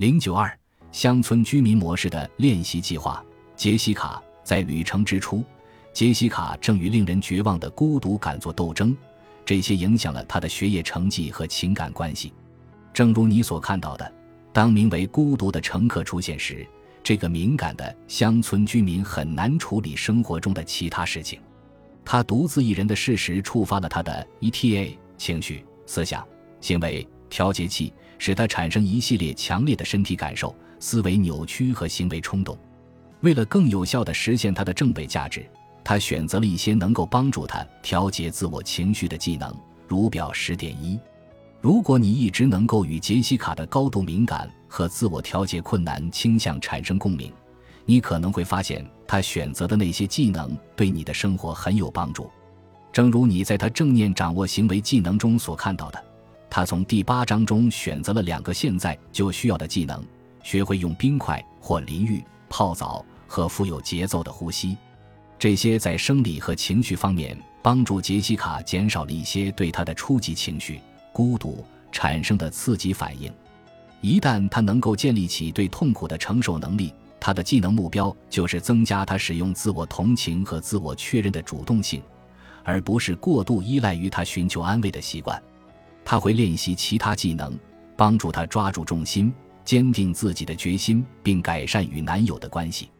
[0.00, 0.50] 零九二
[0.92, 3.22] 乡村居民模式的练习计划。
[3.54, 5.44] 杰西卡在旅程之初，
[5.92, 8.96] 杰西卡正与令人绝望的孤独感作斗争，
[9.44, 12.32] 这些影响了他的学业成绩和情感关系。
[12.94, 14.10] 正如你所看到的，
[14.54, 16.66] 当名为“孤独”的乘客出现时，
[17.02, 21.38] 这个敏感的乡村居民很难处理生活中的其他事情。
[22.06, 26.26] 他独自一人的事实触发了他的 ETA 情绪、思想、
[26.58, 27.90] 行为调节器。
[28.22, 32.54] 使他产生一系列强烈的身体感受、思维扭曲和行为冲动。
[33.20, 35.42] 为了更有效地实现他的正北价值，
[35.82, 39.50] 他选择了一些能够帮助他调节自我情绪的技能。
[39.88, 41.00] 如表十点一。
[41.62, 47.32] 如果你一直能够与杰西卡的高度敏感和自我调节困难倾向产生共鸣，
[47.86, 52.30] 你可能会发现他选择的那些技能对你的生活很有帮助。
[52.92, 56.04] 正如你在他正念掌握行为技能中所看到的。
[56.50, 60.04] 他从第八章中选择了两个现在就需要的技能：
[60.42, 64.76] 学会用冰块或淋浴、泡澡和富有节奏的呼吸。
[65.38, 70.80] 这些在生理和情绪方面帮助杰西卡减少了一些对他的初级情绪——
[71.14, 73.32] 孤独产生的刺激反应。
[74.00, 82.02] 一旦他能够建立起对痛苦的承受能力，他的技能目标就是增加他使用自我同情和自我确认的主动性，
[82.64, 85.40] 而不是过度依赖于他寻求安慰的习惯。
[86.10, 87.56] 他会练习其他技能，
[87.96, 89.32] 帮助他抓住重心，
[89.64, 92.90] 坚定自己的决心，并改善与男友的关系。